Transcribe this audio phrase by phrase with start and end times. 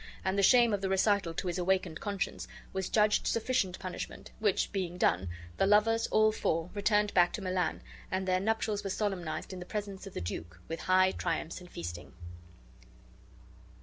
[0.25, 4.71] And the shame of the recital to his awakened conscience was judged sufficient punishment; which
[4.71, 9.53] being done, the lovers, all four, returned back to Milan, and their nuptials were solemnized
[9.53, 12.13] in the presence of the duke, with high triumphs and feasting.